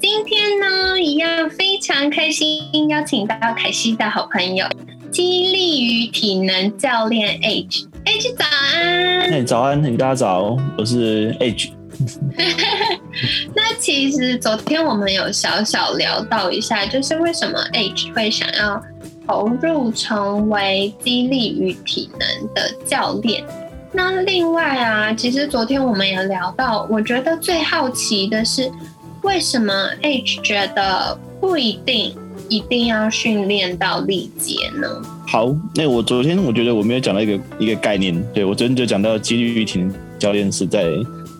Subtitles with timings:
[0.00, 4.66] 今天呢，一样非常开心，邀请到凯西的好朋友，
[5.10, 9.30] 激励与体能教练 H，H 早安。
[9.30, 11.72] 哎，早安，大家早，我是 H。
[13.54, 18.82] 那其实昨天我们有小小聊到一下，就是为什么 H 会想要
[19.28, 23.44] 投入成为激励与体能的教练。
[23.92, 28.72] 那另外啊，其实昨天我们也聊到，我觉得最好奇的是。
[29.22, 32.14] 为什么 H 觉得不一定
[32.48, 34.88] 一定要训练到力竭呢？
[35.28, 40.90] 好，那我昨天我觉得我没有讲到一个一个概念，对我昨天就讲到肌力体能教练是在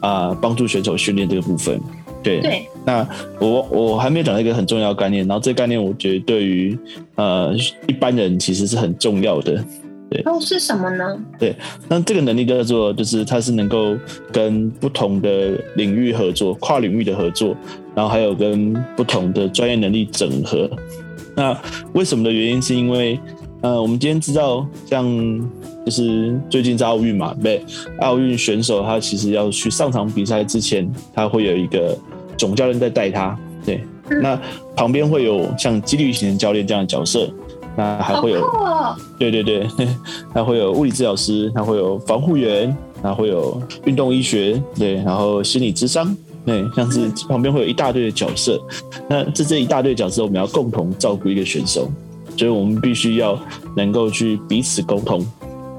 [0.00, 1.80] 啊帮助选手训练这个部分。
[2.22, 3.06] 对对，那
[3.40, 6.78] 我我还没有讲到一个很重要的概念，然后这个概念我觉得对于
[7.14, 7.56] 呃
[7.88, 9.64] 一般人其实是很重要的。
[10.10, 11.16] 对，哦，是什么呢？
[11.38, 11.54] 对，
[11.88, 13.96] 那这个能力叫做，就是它是能够
[14.32, 17.56] 跟不同的领域合作，跨领域的合作，
[17.94, 20.68] 然后还有跟不同的专业能力整合。
[21.36, 21.56] 那
[21.92, 23.18] 为什么的原因是因为，
[23.60, 25.06] 呃，我们今天知道，像
[25.86, 27.64] 就是最近在奥运嘛，对，
[28.00, 31.96] 奥运选手他其实要去上场比赛之前，他会有一个
[32.36, 33.84] 总教练在带他，对，
[34.20, 34.36] 那
[34.74, 37.32] 旁边会有像纪律型教练这样的角色。
[37.80, 38.46] 那还会有，
[39.18, 39.66] 对对对，
[40.34, 46.14] 还会有物理治疗师，还会有防护员，还会有运动医学，对，然后心理智商，
[46.44, 48.60] 对，像是旁边会有一大堆的角色。
[49.08, 51.88] 那这这一大堆角色，我们要共同照顾一个选手，
[52.36, 53.38] 所以我们必须要
[53.74, 55.26] 能够去彼此沟通。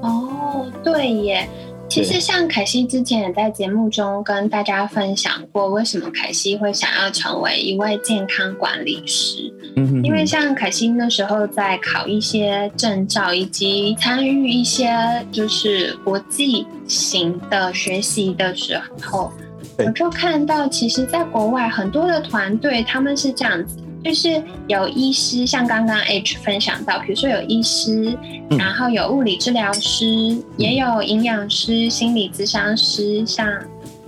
[0.00, 1.48] 哦，对耶。
[1.92, 9.52] 其实，像凯西之前也在节目中跟大家分享过，为什么凯西会想要成为一位健康管理师。
[9.76, 14.90] 嗯，因为像凯西那时候在考一些证照，以及参与一些
[15.30, 19.30] 就是国际型的学习的时候，
[19.76, 23.76] 我就看到，其实，在国外很多的团队他们是这样子。
[24.04, 28.16] 就是有医师，像刚刚 H 分享到，比如说有医师，
[28.50, 33.46] 然后有物理治疗师，也有营养师、心理咨商师，像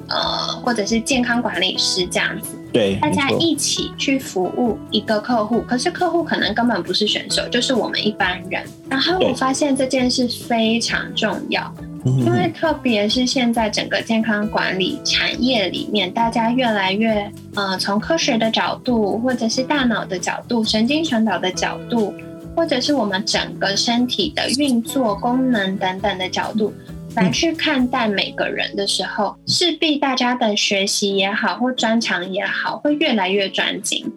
[0.08, 2.58] 呃，或者是健康管理师这样子。
[2.72, 8.64] 对，大家一起去服务一个客户，可是客户可能根本不是选手，就是我们一般人。
[8.90, 11.72] 然后我发现这件事非常重要。
[12.04, 22.14] 因为特别是现在整个健康管理产业里面，大家越来越呃从科学的角度，或者是大脑的角度、神经传导的角度，
[22.54, 26.72] 或者是我们整个身体的运作功能等等的角度
[27.16, 34.12] 来去看待每个人的时候，势必大家的学习也好，或专长也好，会越来越专精。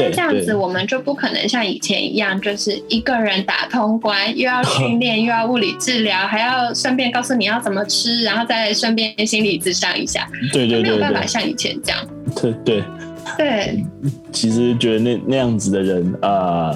[0.00, 10.28] 那这样子，我们就不可能像以前一样，就是一个人打通关，又要训练， 又要物理治疗，还要顺便告诉你要怎么吃，然后再顺便心理咨商一下。
[10.52, 12.00] 对对对，没有办法像以前这样。
[12.40, 12.82] 对对
[13.36, 13.84] 对，
[14.32, 16.72] 其实觉得那那样子的人啊，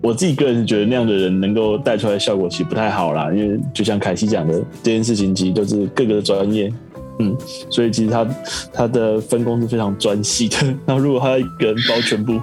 [0.00, 6.72] 我自己个人觉得那样的人能够带出来的效果其实不太好啦，因为就像凯西讲的，这件事情其实都是各个专业。
[7.18, 7.36] 嗯，
[7.70, 8.26] 所以其实他
[8.72, 10.56] 他的分工是非常专细的。
[10.86, 12.40] 那如果他一个人包全部，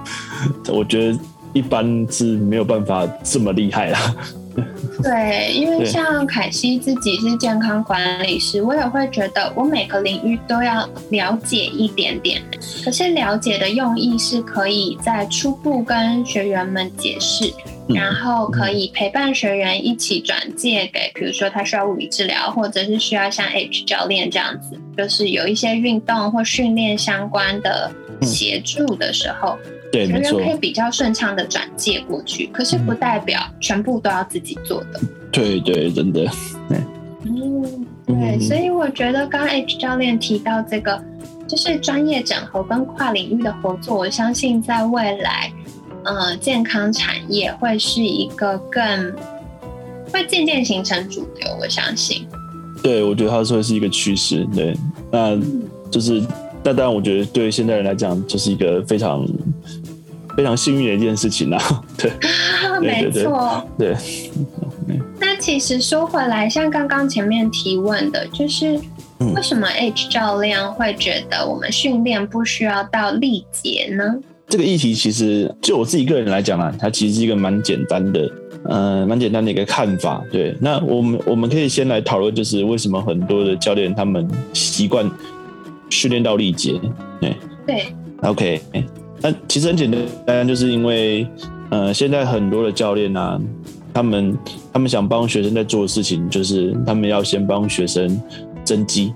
[0.68, 1.18] 我觉得
[1.52, 4.14] 一般是没有办法这么厉害啦。
[5.02, 12.42] 对，因为 像凯西自己是健康管理师，我也会觉得我每个领域都要了解一点点。
[12.82, 17.52] 可是了解的用意是可以在初步跟学员们解释。
[17.88, 27.90] 然后可以陪伴学员一起转介给，比如说他需要物理治疗，或者是需要像 H 教练这样子，就是有一些运动或训练相关的
[28.22, 29.56] 协助的时候，
[29.92, 32.46] 对，学员可以比较顺畅的转介过去。
[32.52, 35.00] 可是不代表全部都要自己做的。
[35.30, 36.24] 对对，真的。
[36.68, 36.78] 对
[37.24, 41.00] 嗯，对，所以我觉得刚 H 教练提到这个，
[41.46, 45.52] 就是专业整合跟跨领域的合作，我相信在未来。
[46.06, 49.12] 呃，健康产业会是一个更
[50.12, 52.26] 会渐渐形成主流，我相信。
[52.82, 54.46] 对，我觉得它会是一个趋势。
[54.54, 54.72] 对，
[55.10, 55.36] 那
[55.90, 56.22] 就是，
[56.62, 59.26] 那当然，我觉得对现代人来讲，就是一个非常
[60.36, 61.58] 非常幸运的一件事情啦。
[61.98, 62.12] 对，
[62.80, 63.66] 没错。
[63.76, 63.96] 对。
[65.18, 68.78] 那其实说回来，像刚刚前面提问的，就是
[69.34, 74.14] 为什么 H 教练会觉得我们训练不需要到力竭呢？
[74.48, 78.30] 这个议题其实就我自己个人来讲啊，它其实是一个蛮简单的，
[78.64, 80.22] 呃，蛮简单的一个看法。
[80.30, 85.10] 对，那我们我们可以先来讨论，就是为什么很多的教练他们习惯
[85.90, 86.80] 训练到力竭？
[87.20, 87.34] 对
[87.66, 87.86] 对
[88.22, 88.60] ，OK，
[89.20, 89.90] 那其实很简
[90.24, 91.26] 单，就是因为
[91.70, 93.40] 呃，现在很多的教练啊，
[93.92, 94.38] 他们
[94.72, 98.20] 他们想帮学生在做的事情，就是他们要先帮学生
[98.64, 99.12] 增肌。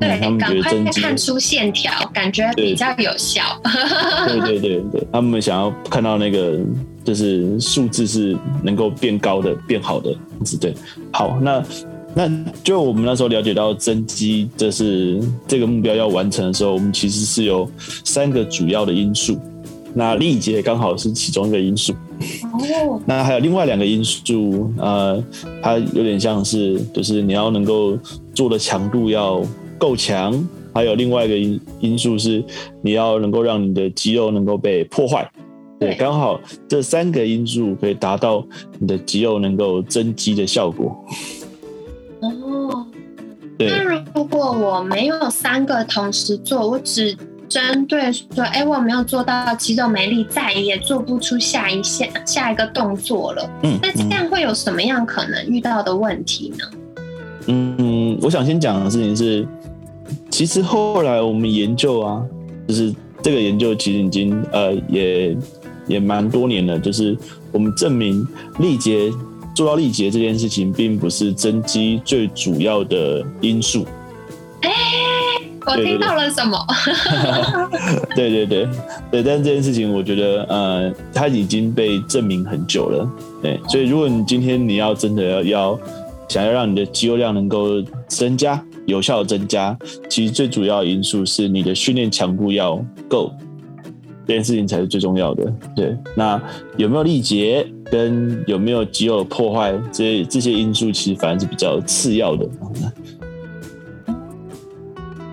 [0.00, 3.42] 对，赶快看出线条，感觉比较有效。
[4.26, 6.58] 对对对对，他们想要看到那个
[7.04, 10.56] 就是数字是能够变高的、变好的样子。
[10.56, 10.74] 对，
[11.12, 11.62] 好，那
[12.14, 12.30] 那
[12.64, 17.70] 就我们那时候了解到增肌，这是这个目标要完成的时候，我们其实是有
[18.02, 19.38] 三个主要的因素。
[19.92, 21.92] 那力竭刚好是其中一个因素。
[22.44, 23.00] 哦。
[23.04, 25.22] 那还有另外两个因素，呃，
[25.62, 27.98] 它有点像是，就是你要能够
[28.32, 29.44] 做的强度要。
[29.80, 32.44] 够强，还有另外一个因因素是，
[32.82, 35.26] 你要能够让你的肌肉能够被破坏，
[35.78, 36.38] 对，刚好
[36.68, 38.44] 这三个因素可以达到
[38.78, 40.94] 你的肌肉能够增肌的效果。
[42.20, 42.86] 哦，
[43.56, 43.70] 对。
[43.70, 47.16] 那如果我没有三个同时做，我只
[47.48, 53.50] 针对说，哎，我没有做到肌肉没力，再也做不出下一下下一个动作了。
[53.62, 56.64] 嗯，那这样会有什么样可能遇到的问题呢？
[57.46, 59.48] 嗯，我想先讲的事情是。
[60.30, 62.22] 其实后来我们研究啊，
[62.66, 65.36] 就是这个研究其实已经呃也
[65.86, 67.16] 也蛮多年了，就是
[67.52, 68.26] 我们证明
[68.58, 69.10] 力竭
[69.54, 73.84] 做到力竭这件事情，并不是增肌最主要的因素。
[74.62, 74.70] 哎，
[75.66, 76.58] 我听到了什么？
[78.16, 78.68] 对对对
[79.10, 83.10] 对，但是这件事情我觉得呃，它已经被证明很久了。
[83.42, 85.78] 对，所以如果你今天你要真的要要
[86.28, 88.62] 想要让你的肌肉量能够增加。
[88.86, 89.76] 有效增加，
[90.08, 92.76] 其实最主要的因素是你的训练强度要
[93.08, 93.32] 够，
[94.26, 95.52] 这件事情才是最重要的。
[95.76, 96.40] 对，那
[96.76, 102.48] 有没有力竭跟有没有肌肉破坏，这这些因素其实反而是比较次要的。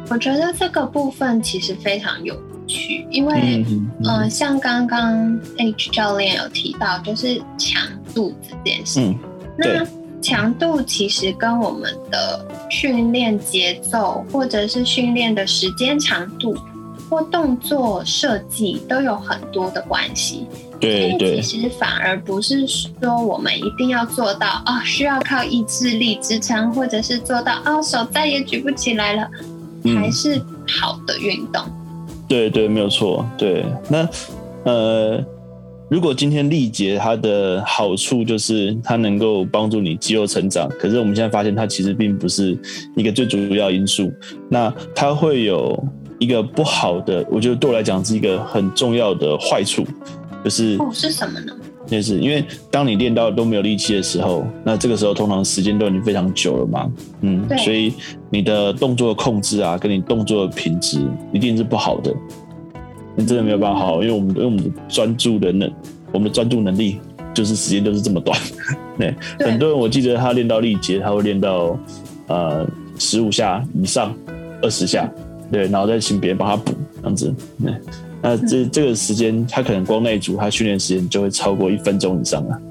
[0.09, 2.35] 我觉得这个部分其实非常有
[2.65, 3.65] 趣，因为
[4.03, 7.81] 嗯，像刚刚 H 教练有提到，就是强
[8.13, 9.01] 度这件事。
[9.01, 9.15] 嗯，
[9.57, 9.96] 那。
[10.21, 16.57] 强度其实跟我们的训练节奏，或者是训练的时间长度，
[17.09, 20.45] 或动作设计都有很多的关系。
[20.79, 29.27] 对对，其实反而不是说我们一定要做到哦，需要靠意志力支撑，或者是做到哦手再也举不起来了，
[29.95, 31.63] 还是好的运动。
[32.27, 33.25] 对对，没有错。
[33.37, 34.09] 对，那
[34.63, 35.23] 呃。
[35.89, 40.67] 如果今天力竭，它的好处就是它能够帮助你肌肉成长。
[40.77, 42.57] 可是我们现在发现，它其实并不是
[42.95, 44.11] 一个最主要因素。
[44.49, 45.81] 那它会有
[46.19, 49.85] 一个不好的，我觉得对我来讲是一个很重要的坏处，
[50.43, 51.53] 就是哦是什么呢？
[51.85, 56.91] 就是因为当你练到都没有力气的时候，那这个时候通常时间都已经非常久了嘛，
[57.21, 57.93] 嗯，所以
[58.29, 60.99] 你的动作控制啊，跟你动作的品质
[61.31, 62.13] 一定是不好的。
[63.17, 65.69] 你真的没有办法好，因为我们因为我们的专注的能，
[66.13, 66.99] 我们的专注能力
[67.33, 68.39] 就是时间就是这么短。
[68.97, 71.77] 对，很多人我记得他练到力竭，他会练到
[72.27, 72.65] 呃
[72.99, 74.15] 十五下以上，
[74.61, 75.11] 二十下，
[75.51, 76.71] 对，然后再请别人帮他补
[77.01, 77.35] 这样子。
[77.63, 77.73] 对，
[78.21, 82.61] 那这这个时间他可能光那一组他训练时间就会超过一分钟以上了。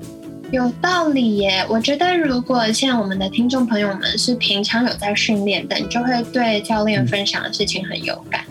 [0.53, 8.43] 有道理耶，我觉得如果像我们的听众朋友们是平常有在训练的，你就会对教练分享的事情很有感。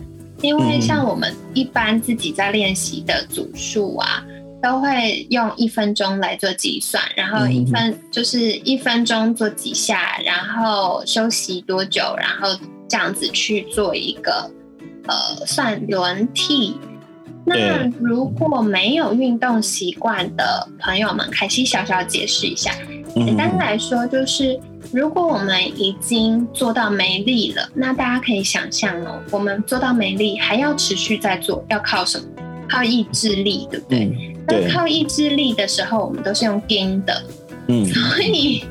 [0.42, 4.24] 因为像我们一般自己在练习的组数啊，
[4.62, 14.52] 都会用一分钟来做计算，然后一分就是一分钟做几下，然后休息多久，然后这样子去做一个
[15.08, 16.78] 呃算轮替。
[17.46, 22.72] 那如果没有运动习惯的朋友们，凯西小小解释一下，
[23.16, 24.60] 简单来说就是。
[24.96, 32.26] 如果我们已经做到没力了，那大家可以想象哦，我们做到没力还要持续在做，要靠什么？
[32.70, 34.34] 靠意志力，对不对？
[34.48, 37.22] 那靠意志力的时候，我们都是用盯的，
[37.68, 38.64] 嗯，所以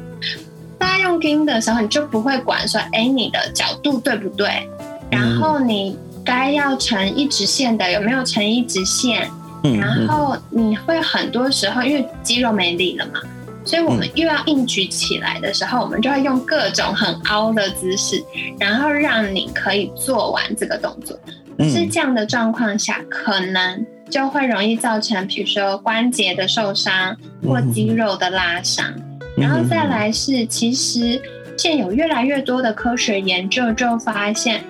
[0.78, 4.66] 大家用盯的时候，你就不会管说，哎，你的角度对不对？
[5.10, 9.30] 然后你该要成一直线的有没有成一直线？
[9.78, 13.20] 然后你会很多时候因为肌肉没力了嘛。
[13.64, 18.22] 所以我们又要硬举起来的时候，我们就会用各种很凹的姿势，
[18.58, 21.18] 然后让你可以做完这个动作。
[21.60, 27.16] 是这样的状况下，可能就会容易造成，比如说关节的受伤
[27.46, 28.92] 或肌肉的拉伤。
[29.36, 31.20] 然后再来是，其实
[31.56, 34.62] 现有越来越多的科学研究就发现，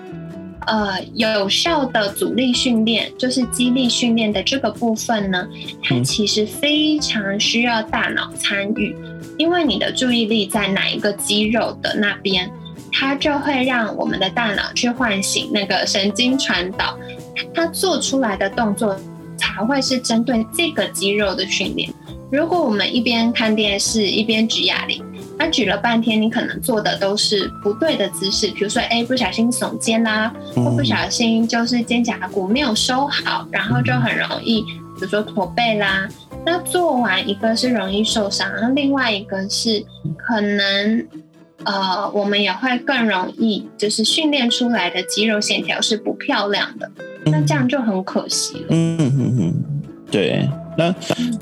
[0.67, 5.47] 呃有效的阻力训练，就是肌力训练的这个部分呢，
[5.83, 8.97] 它其实非常需要大脑参与，
[9.37, 12.51] 因为你的注意力在哪一个肌肉的那边，
[12.91, 16.99] 它就会让我们的大脑去唤醒那个神经传导，
[17.53, 18.97] 它做出来的动作
[19.37, 21.93] 才会是针对这个肌肉的训练。
[22.33, 25.04] 如果我们一边看电视一边举哑铃，
[25.37, 36.09] 那举了半天，你可能做的都是不对的姿势，比如说，哎，不小心耸肩啦，或不小心就是肩胛骨没有收好，然后就很容易，比如说驼背啦。
[36.47, 39.85] 那做完一个是容易受伤，然后另外一个是
[40.17, 41.07] 可能，
[41.65, 46.91] 呃，我们也会更容易，就是训练出来的肌肉线条是不漂亮的，
[47.25, 48.67] 那这样就很可惜了。
[48.71, 49.65] 嗯嗯嗯，
[50.11, 50.49] 对。
[50.77, 50.95] 那，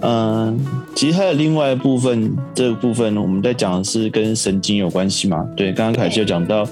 [0.03, 0.59] 嗯，
[0.95, 5.47] 其实它的另外一部分，这个部分我们在讲的是跟神经有关系嘛？
[5.57, 6.67] 对，刚刚凯西有讲到，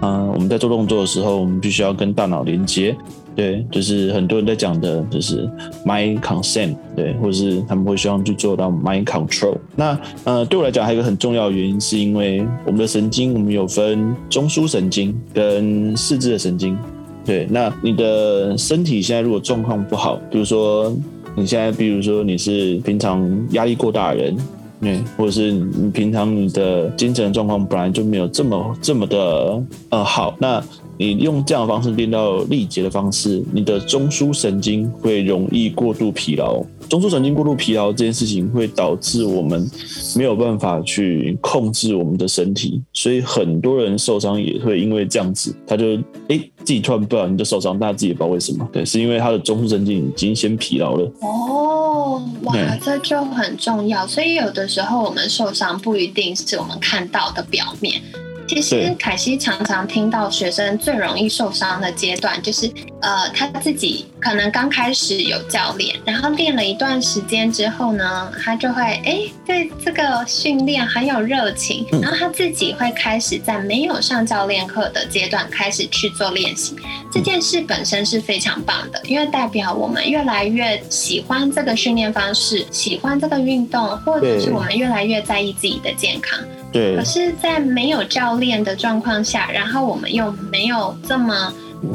[0.00, 2.96] 嗯，我们在做动作的时候，我们必须要跟大脑连接，
[3.34, 5.46] 对，就是很多人在讲的，就是
[5.84, 9.56] mind consent，对，或者是他们会希望去做到 mind control。
[9.74, 16.78] 那，呃，对我来讲，还有一个很重要的原因，是因为我们的神经，我们有分中枢神经跟四肢的神经，
[17.26, 20.90] 对，那你的身体现在如果状况不好，比如说。
[21.36, 24.36] 你现在，比如说你是平常压力过大的人，
[24.80, 30.62] 对，或者是你平常你的精神状况本来就没有这么这么的呃好，那。
[30.98, 36.62] 你用这样的方式练到力竭的方式，你的中枢神经会容易过度疲劳。
[36.88, 39.68] 中枢神经过度疲劳这件事情会导致我们
[40.16, 45.96] 没有办法去控制我们的身体，所以很多人受伤也会因为这样子，他就
[46.28, 48.68] 哎自己突然不知道你就受伤，大家自己也不知道为什么。
[48.72, 51.12] 对，是因为他的中枢神经已经先疲劳了。
[51.20, 54.06] 哦，哇，这就很重要。
[54.06, 58.00] 所以有的时候我们受伤不一定是我们看到的表面。
[58.48, 76.76] 其实凯西常常听到学生最容易受伤的阶段，就是呃他自己可能刚开始有教练，然后练了一段时间之后呢，他就会哎对这个训练很有热情，然后他自己会开始在没有上教练课的阶段开始去做练习。
[77.12, 86.38] 这件事本身是非常棒的，因为代表我们越来越喜欢这个训练方式，喜欢这个运动，或者是我们越来越在意自己的健康。
[86.72, 86.96] 对。
[86.96, 91.52] 可是，在没有教练的状况下，然后我们又没有这么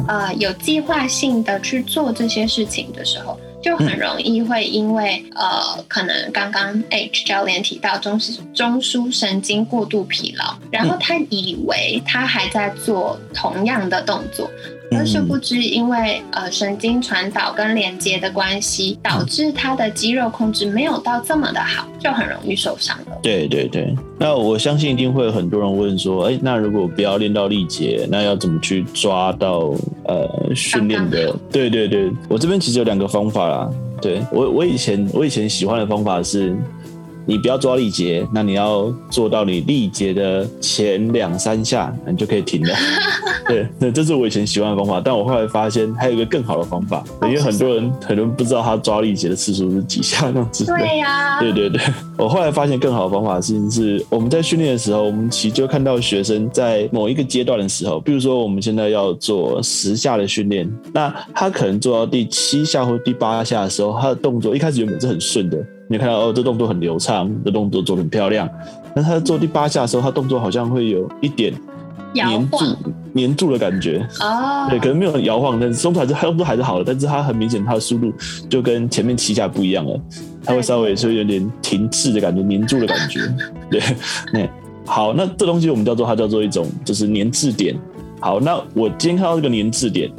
[0.07, 8.19] 呃有计划性的去做这些事情的时候，就很容易会因为呃可能刚刚 H 教练提到中
[8.53, 14.49] 中枢神经过度疲劳，然后他以为他还在做同样的动作。
[15.01, 23.17] 而殊不知，因为呃神经传导跟连接的关系，导致他的肌肉控制没有到这么的好，就很容易受伤了。
[23.19, 29.73] 对对对，那我相信一定会有很多人问说，哎，那如果不要练到力竭，那要怎么去抓到
[30.05, 31.35] 呃训练的？
[31.51, 33.67] 对对对，我这边其实有两个方法啦。
[33.99, 36.55] 对我我以前我以前喜欢的方法是。
[37.25, 42.73] 你不要抓力竭，那你要做到你力竭的前两三下，你就可以停了。
[43.47, 50.65] 对，那这是我以前喜欢的方法，但我后来发现还有一个更好的方法，因为很多人很多人不知道他抓力竭的次数是几下那样子。
[50.65, 51.81] 对呀，对对对，
[52.17, 65.57] 我后来发现更好的方法是，是我们在训练的时候，我们其实就看到学生在某一个阶段的时候，比如说我们现在要做十下的训练，那他可能做到第七下或第八下的时候，他的动作一开始原本是很顺的。
[65.91, 68.49] 你看到哦，这动作很流畅，这动作做的很漂亮。
[68.95, 71.53] 那他做第八下的时候，他动作好像会有一点
[72.13, 72.57] 黏住、
[73.11, 74.07] 黏住的感觉。
[74.21, 76.85] 哦，对，可能没有摇晃，但是动作还是动作还是好的。
[76.85, 78.13] 但是他很明显，他的速度
[78.49, 79.99] 就跟前面七下不一样了。
[80.45, 83.19] 他会稍微是有点停滞的感觉，黏住的感觉。
[83.69, 83.81] 对，
[84.31, 84.47] 那
[84.85, 87.77] 好，那这东西我们叫做它叫做一种就是粘滞点。
[88.21, 90.09] 好，那我今天看到这个粘滞点。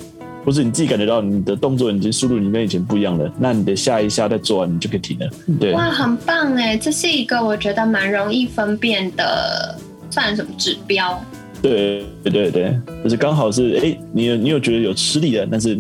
[0.45, 5.31] 或是你自己感觉到你的动作已经速度已经跟以前不一样了，那你的下一下再做完，你就可以停了。
[5.61, 9.79] 对，哇，很棒哎，这是一个我觉得蛮容易分辨的，
[10.11, 11.23] 算什么指标？
[11.63, 15.77] 对对对对，就是刚好是哎，你有你有觉得有吃力的，但是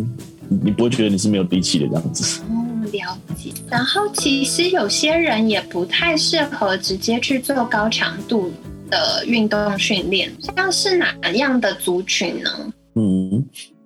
[0.48, 2.40] 你不会觉得你是没有力气的这样子。
[2.42, 2.54] 哦，
[2.92, 3.50] 了解。
[3.68, 8.52] 然后其实有些人也不太适合直接去做高强度
[8.88, 12.50] 的运动训练，像是哪样的族群呢？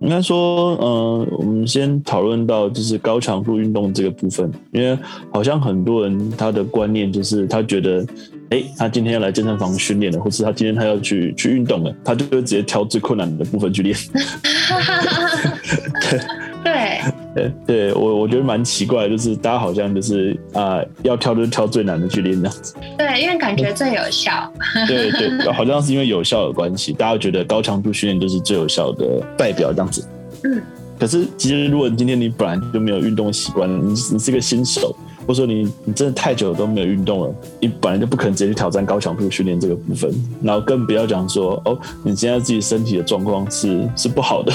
[0.01, 0.07] 嗯。
[0.07, 4.97] 应该说，呃，我们先讨论到就是高强度运动这个部分，因为
[5.33, 8.07] 好像很多人他的观念就是他觉得，
[8.51, 13.97] 哎，他今天要来健身房训练了，或是他今天他要去去运动了，他就会直接挑最困难的部分去练。
[16.63, 17.01] 对。
[17.37, 22.75] 对，对我我觉得蛮奇怪，就是大家好像就是啊，要挑就挑最难的去练这样子。
[22.97, 24.51] 对，因为感觉最有效。
[24.89, 30.09] 对对，好像是因为有效的关系，大家觉得高强度训练就是最有效的代表这样子。
[30.45, 30.63] 嗯。
[30.99, 34.95] 可是其实如果今天你本来就没有运动习惯，你你是个新手。
[35.27, 40.09] 或者说你你真的太久都没有运动了，你本来就不可能直接去挑战高强度训练这个部分，
[40.41, 44.53] 然后更不要讲说哦，你现在自己身体的状况是是不好的，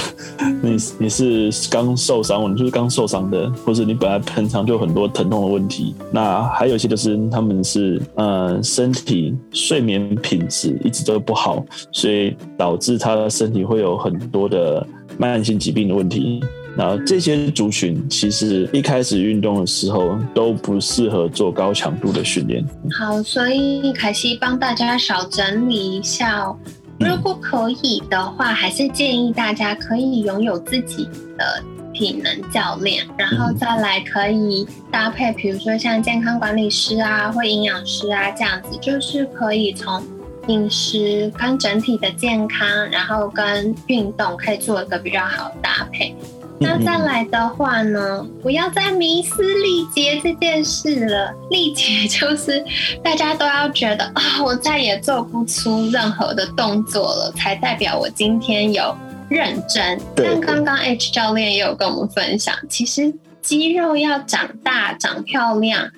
[0.62, 14.86] 你 你是刚受伤，你就是刚受伤的，或者你本来平常就很多疼痛的问题，那还有一些就是他们是呃身体睡眠品质一直都不好，所以导致他的身体会有很多的
[15.18, 16.42] 慢性疾病的问题。
[16.74, 22.64] 然后这些族群其实一开始运动的时候都不适合做高强度的训练。
[22.98, 26.56] 好，所以凯西帮大家少整理一下哦。
[26.98, 31.04] 如果可以的话，还是建议大家可以拥有自己
[31.36, 40.02] 的体能教练，然后再来可以搭配，比如说像健康管理师啊或营养师啊这样子，就是可以从
[40.48, 46.14] 饮食跟整体的健康，然后跟运动可以做一个比较好的搭配。
[46.58, 51.34] 那再来的话呢，不要再迷失力竭这件事了。
[51.50, 52.64] 力竭就是
[53.02, 58.96] 大家都要觉得啊，我再也做不出任何的动作了，才代表我今天有
[59.28, 60.00] 认真。
[60.14, 65.90] 但刚刚 H 教练也有跟我们分享，其实肌肉要长大、长漂亮，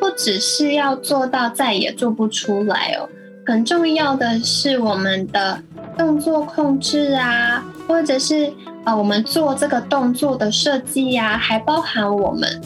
[0.00, 3.06] 不只是要做到再也做不出来哦，
[3.46, 5.62] 很重要的是我们的
[5.96, 8.52] 动作控制啊，或者是。
[8.84, 12.62] 啊，我们做这个动作的设计呀，还包含我们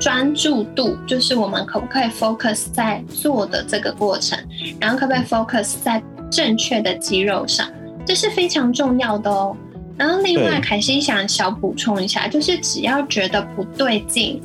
[0.00, 4.38] 专注度，就是我们可不可以 focus 在做的这个过程，
[4.78, 6.00] 然后可不可以 focus 在
[6.30, 7.66] 正确的肌肉上，
[8.06, 9.56] 这是非常重要的哦。
[9.96, 14.40] 然后另外，凯西想小补充一下，就是只要觉得不对劲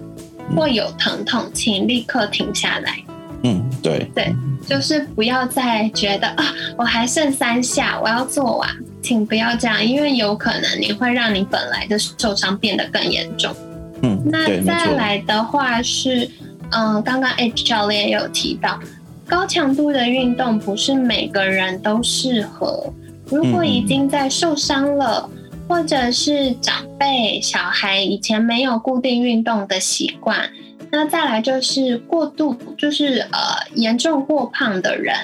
[0.55, 3.03] 或有疼痛，请立刻停下来。
[3.43, 4.35] 嗯，对对，
[4.67, 6.45] 就是不要再觉得啊，
[6.77, 8.69] 我还剩三下，我要做完。
[9.01, 13.55] 请不要这样，因为有可能你会让你本来的受伤变得更严重。
[14.01, 16.29] 嗯，那再来的话是，
[16.71, 18.77] 嗯，刚刚 H 教练有提到，
[19.25, 22.93] 高强度的运动不是每个人都适合。
[23.25, 25.29] 如果已经在受伤了，
[25.67, 30.49] 或者是长辈、小孩以前没有固定运动的习惯，
[30.91, 33.39] 那再来就是过度，就是呃
[33.75, 35.15] 严重过胖的人，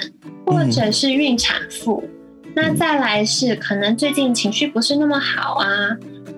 [0.46, 2.04] 或者是孕产妇。
[2.56, 5.68] 那再来是可能最近情绪不是那么好啊，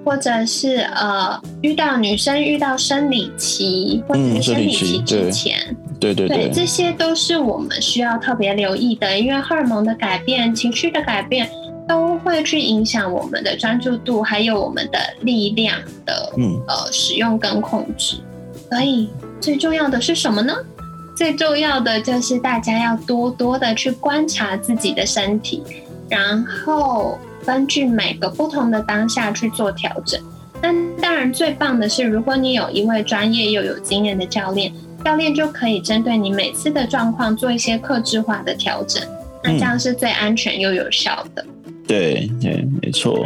[0.03, 11.47] 或者是呃遇到女生遇到生理期或者生理期之前，对对对，这些都是我们需要特别留意的，因为荷尔蒙的改变、情绪的改变
[11.87, 16.33] 都会去影响我们的专注度，还有我们的力量的
[16.67, 18.17] 呃使用跟控制。
[18.69, 20.53] 所以最重要的是什么呢？
[21.15, 25.63] 最重要的就是大家要多多的去观察自己的身体。
[26.10, 30.19] 然后根据每个不同的当下去做调整。
[30.62, 34.71] 那当然最棒的是，如果你有一位专业又有经验的教练，
[35.03, 39.03] 教练就可以针对你每次的状况做一些克制化的调整。
[39.43, 41.45] 那这样是最安全又有效的。
[41.88, 43.25] 对对，没错。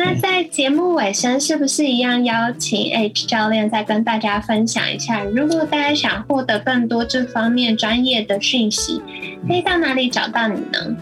[0.00, 5.24] 那在节目尾声，是不是一样邀请 H 教练再跟大家分享一下？
[5.24, 9.02] 如果大家想获得更多这方面专业的讯息，
[9.48, 10.96] 可以到哪里找到你呢？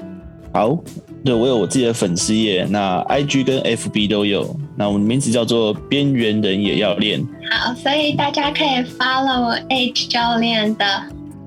[0.50, 0.78] 好，
[1.22, 7.22] 对我有我自己的粉丝页，那 I G 跟 F B 都有，那我们名字叫做边缘人也要练。
[7.50, 10.85] 好，所以大家可以 follow H 教练的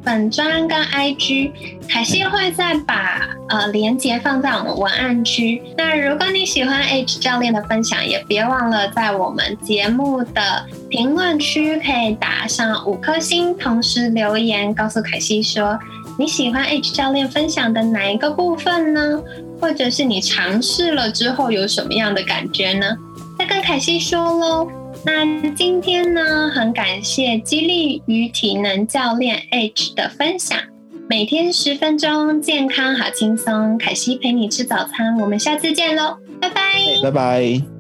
[0.10, 1.54] 粉砖跟 I G，
[1.88, 5.62] 凯西会再把呃连接放在我们文案区。
[5.78, 15.78] 那如果你喜欢 H 教练的分享，也别忘了在我们节目的评论区可以打上五颗星，同时留言告诉凯西说。
[16.18, 19.22] 你喜欢 H 教练分享的哪一个部分呢？
[19.62, 22.98] 或者是你尝试了之后有什么样的感觉呢？
[23.38, 24.68] 再跟凯西说喽。
[25.06, 30.58] 那今天呢，很感谢激励与体能教练 H 的分享。
[31.10, 33.78] 每天十分钟，健康好轻松。
[33.78, 36.62] 凯西陪你吃早餐，我们下次见喽，拜拜，
[37.02, 37.79] 拜拜。